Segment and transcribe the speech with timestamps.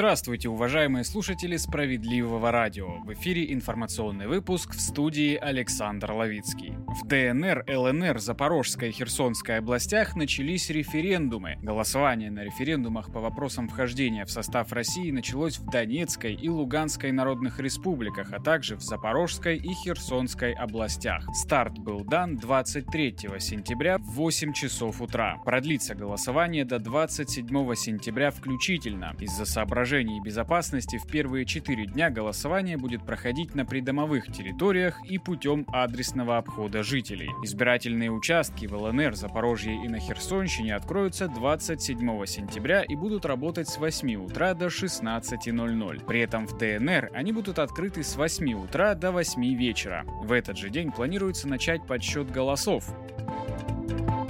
[0.00, 3.00] Здравствуйте, уважаемые слушатели Справедливого радио.
[3.00, 6.72] В эфире информационный выпуск в студии Александр Ловицкий.
[6.86, 11.58] В ДНР, ЛНР, Запорожской и Херсонской областях начались референдумы.
[11.60, 17.60] Голосование на референдумах по вопросам вхождения в состав России началось в Донецкой и Луганской народных
[17.60, 21.28] республиках, а также в Запорожской и Херсонской областях.
[21.34, 25.36] Старт был дан 23 сентября в 8 часов утра.
[25.44, 29.14] Продлится голосование до 27 сентября включительно.
[29.20, 29.89] Из-за соображений
[30.22, 36.84] безопасности в первые четыре дня голосование будет проходить на придомовых территориях и путем адресного обхода
[36.84, 37.28] жителей.
[37.42, 43.78] Избирательные участки в ЛНР, Запорожье и на Херсонщине откроются 27 сентября и будут работать с
[43.78, 46.06] 8 утра до 16.00.
[46.06, 50.04] При этом в ДНР они будут открыты с 8 утра до 8 вечера.
[50.22, 52.84] В этот же день планируется начать подсчет голосов.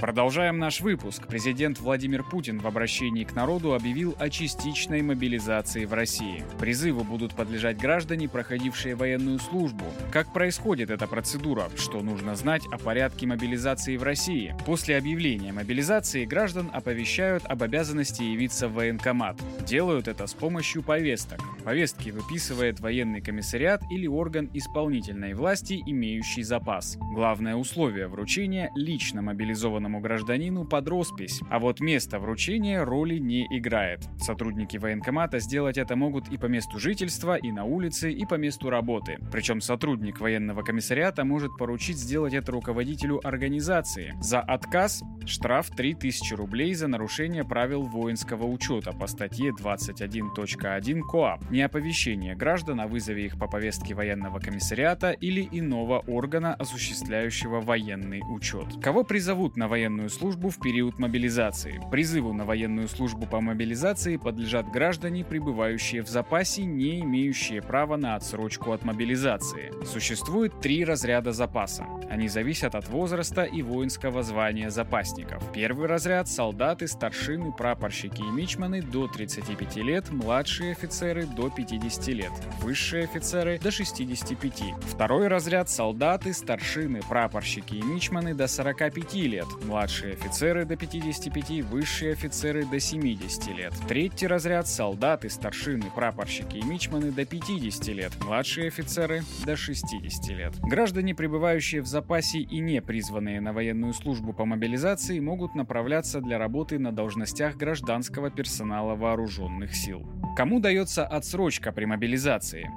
[0.01, 1.27] Продолжаем наш выпуск.
[1.27, 6.43] Президент Владимир Путин в обращении к народу объявил о частичной мобилизации в России.
[6.59, 9.85] Призыву будут подлежать граждане, проходившие военную службу.
[10.11, 11.69] Как происходит эта процедура?
[11.77, 14.55] Что нужно знать о порядке мобилизации в России?
[14.65, 19.37] После объявления мобилизации граждан оповещают об обязанности явиться в военкомат.
[19.67, 21.41] Делают это с помощью повесток.
[21.63, 26.97] Повестки выписывает военный комиссариат или орган исполнительной власти, имеющий запас.
[27.13, 33.45] Главное условие вручения– лично мобилизованному иностранному гражданину под роспись, а вот место вручения роли не
[33.49, 34.07] играет.
[34.17, 38.69] Сотрудники военкомата сделать это могут и по месту жительства, и на улице, и по месту
[38.69, 39.17] работы.
[39.31, 44.13] Причем сотрудник военного комиссариата может поручить сделать это руководителю организации.
[44.21, 52.35] За отказ штраф 3000 рублей за нарушение правил воинского учета по статье 21.1 КОАП, неоповещение
[52.35, 58.67] граждан о вызове их по повестке военного комиссариата или иного органа, осуществляющего военный учет.
[58.81, 61.81] Кого призовут на военный военную службу в период мобилизации.
[61.89, 68.15] Призыву на военную службу по мобилизации подлежат граждане, пребывающие в запасе, не имеющие права на
[68.15, 69.73] отсрочку от мобилизации.
[69.83, 71.87] Существует три разряда запаса.
[72.11, 75.43] Они зависят от возраста и воинского звания запасников.
[75.51, 82.31] Первый разряд– солдаты, старшины, прапорщики и мичманы до 35 лет, младшие офицеры до 50 лет,
[82.61, 84.75] высшие офицеры до 65.
[84.81, 92.11] Второй разряд– солдаты, старшины, прапорщики и мичманы до 45 лет, младшие офицеры до 55, высшие
[92.11, 93.73] офицеры до 70 лет.
[93.87, 100.53] Третий разряд– солдаты, старшины, прапорщики и мичманы до 50 лет, младшие офицеры до 60 лет.
[100.59, 106.37] Граждане, пребывающие в запасе и не призванные на военную службу по мобилизации, могут направляться для
[106.37, 110.05] работы на должностях гражданского персонала вооруженных сил.
[110.35, 112.69] Кому дается отсрочка при мобилизации?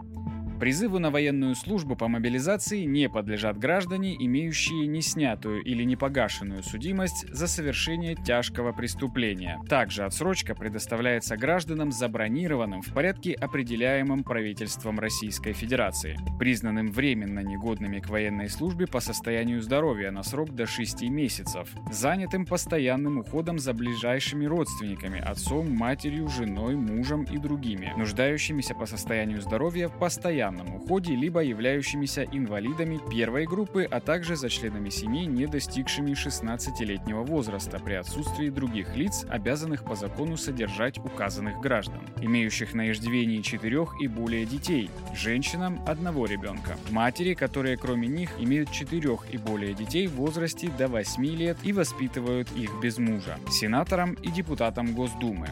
[0.60, 7.48] Призыву на военную службу по мобилизации не подлежат граждане, имеющие неснятую или непогашенную судимость за
[7.48, 9.60] совершение тяжкого преступления.
[9.68, 18.08] Также отсрочка предоставляется гражданам, забронированным в порядке, определяемым правительством Российской Федерации, признанным временно негодными к
[18.08, 24.46] военной службе по состоянию здоровья на срок до 6 месяцев, занятым постоянным уходом за ближайшими
[24.46, 31.14] родственниками, отцом, матерью, женой, мужем и другими, нуждающимися по состоянию здоровья в постоянном постоянном уходе,
[31.14, 37.94] либо являющимися инвалидами первой группы, а также за членами семей, не достигшими 16-летнего возраста при
[37.94, 44.44] отсутствии других лиц, обязанных по закону содержать указанных граждан, имеющих на иждивении четырех и более
[44.44, 50.70] детей, женщинам одного ребенка, матери, которые кроме них имеют четырех и более детей в возрасте
[50.78, 55.48] до 8 лет и воспитывают их без мужа, сенаторам и депутатам Госдумы,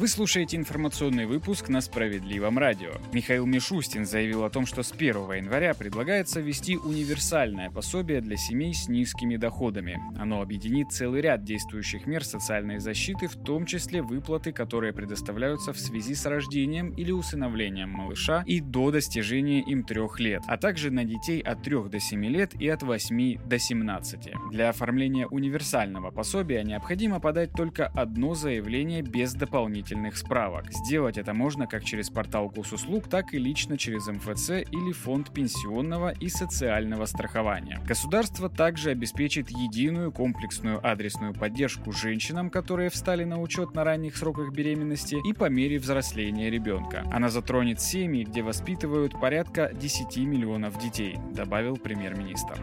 [0.00, 2.92] вы слушаете информационный выпуск на Справедливом радио.
[3.12, 8.72] Михаил Мишустин заявил о том, что с 1 января предлагается ввести универсальное пособие для семей
[8.72, 10.00] с низкими доходами.
[10.18, 15.78] Оно объединит целый ряд действующих мер социальной защиты, в том числе выплаты, которые предоставляются в
[15.78, 21.04] связи с рождением или усыновлением малыша и до достижения им трех лет, а также на
[21.04, 24.30] детей от 3 до 7 лет и от 8 до 17.
[24.50, 30.72] Для оформления универсального пособия необходимо подать только одно заявление без дополнительных дополнительных справок.
[30.72, 36.12] Сделать это можно как через портал госуслуг, так и лично через МФЦ или фонд пенсионного
[36.12, 37.80] и социального страхования.
[37.86, 44.52] Государство также обеспечит единую комплексную адресную поддержку женщинам, которые встали на учет на ранних сроках
[44.52, 47.04] беременности и по мере взросления ребенка.
[47.12, 52.60] Она затронет семьи, где воспитывают порядка 10 миллионов детей, добавил премьер-министр.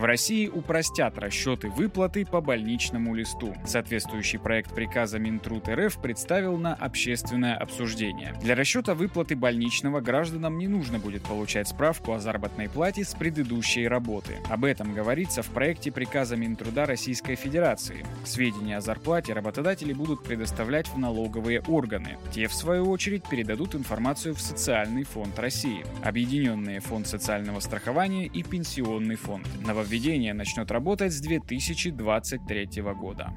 [0.00, 3.54] В России упростят расчеты выплаты по больничному листу.
[3.66, 8.34] Соответствующий проект приказа Минтруд РФ представил на общественное обсуждение.
[8.40, 13.86] Для расчета выплаты больничного гражданам не нужно будет получать справку о заработной плате с предыдущей
[13.88, 14.38] работы.
[14.48, 18.06] Об этом говорится в проекте приказа Минтруда Российской Федерации.
[18.24, 22.16] Сведения о зарплате работодатели будут предоставлять в налоговые органы.
[22.32, 28.42] Те, в свою очередь, передадут информацию в Социальный фонд России, Объединенный фонд социального страхования и
[28.42, 29.46] Пенсионный фонд.
[29.62, 29.89] Нововведение
[30.32, 33.34] начнет работать с 2023 года.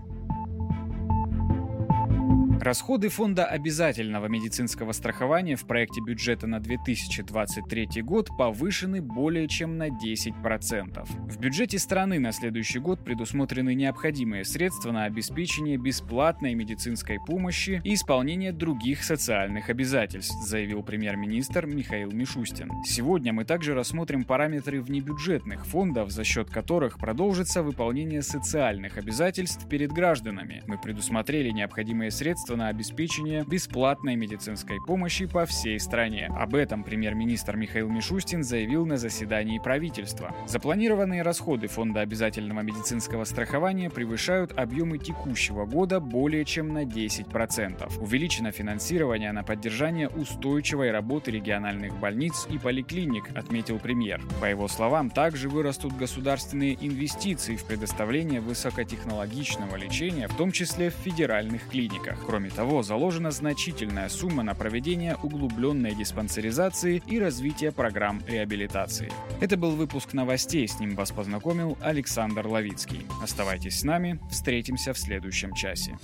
[2.63, 9.89] Расходы Фонда обязательного медицинского страхования в проекте бюджета на 2023 год повышены более чем на
[9.89, 11.05] 10%.
[11.29, 17.95] В бюджете страны на следующий год предусмотрены необходимые средства на обеспечение бесплатной медицинской помощи и
[17.95, 22.71] исполнение других социальных обязательств, заявил премьер-министр Михаил Мишустин.
[22.85, 29.91] Сегодня мы также рассмотрим параметры внебюджетных фондов, за счет которых продолжится выполнение социальных обязательств перед
[29.91, 30.63] гражданами.
[30.65, 36.29] Мы предусмотрели необходимые средства средства на обеспечение бесплатной медицинской помощи по всей стране.
[36.37, 40.33] Об этом премьер-министр Михаил Мишустин заявил на заседании правительства.
[40.47, 48.01] Запланированные расходы Фонда обязательного медицинского страхования превышают объемы текущего года более чем на 10%.
[48.01, 54.21] Увеличено финансирование на поддержание устойчивой работы региональных больниц и поликлиник, отметил премьер.
[54.41, 60.93] По его словам, также вырастут государственные инвестиции в предоставление высокотехнологичного лечения, в том числе в
[60.93, 62.19] федеральных клиниках.
[62.43, 69.09] Кроме того, заложена значительная сумма на проведение углубленной диспансеризации и развитие программ реабилитации.
[69.39, 73.07] Это был выпуск новостей, с ним вас познакомил Александр Ловицкий.
[73.21, 75.97] Оставайтесь с нами, встретимся в следующем часе.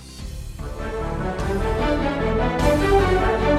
[3.20, 3.59] thank you